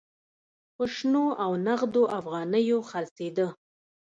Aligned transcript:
په 0.75 0.83
شنو 0.95 1.25
او 1.43 1.51
نغدو 1.65 2.03
افغانیو 2.19 2.79
خرڅېده. 2.89 3.47